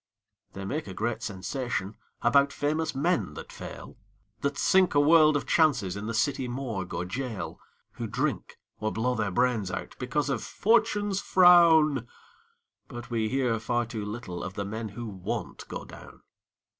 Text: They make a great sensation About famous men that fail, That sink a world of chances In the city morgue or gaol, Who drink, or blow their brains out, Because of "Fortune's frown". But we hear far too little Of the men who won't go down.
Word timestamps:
They 0.53 0.65
make 0.65 0.87
a 0.87 0.95
great 0.95 1.21
sensation 1.21 1.95
About 2.23 2.51
famous 2.51 2.95
men 2.95 3.35
that 3.35 3.51
fail, 3.51 3.97
That 4.39 4.57
sink 4.57 4.95
a 4.95 4.99
world 4.99 5.37
of 5.37 5.45
chances 5.45 5.95
In 5.95 6.07
the 6.07 6.15
city 6.15 6.47
morgue 6.47 6.95
or 6.95 7.05
gaol, 7.05 7.59
Who 7.91 8.07
drink, 8.07 8.57
or 8.79 8.91
blow 8.91 9.13
their 9.13 9.29
brains 9.29 9.69
out, 9.69 9.95
Because 9.99 10.27
of 10.27 10.43
"Fortune's 10.43 11.21
frown". 11.21 12.07
But 12.87 13.11
we 13.11 13.29
hear 13.29 13.59
far 13.59 13.85
too 13.85 14.03
little 14.03 14.43
Of 14.43 14.55
the 14.55 14.65
men 14.65 14.89
who 14.89 15.05
won't 15.05 15.67
go 15.67 15.85
down. 15.85 16.23